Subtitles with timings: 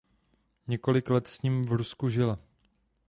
[0.67, 2.39] Několik let s ním v Rusku žila.